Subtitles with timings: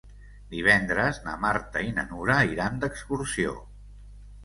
[0.53, 3.59] Divendres na Marta i na Nura iran d'excursió.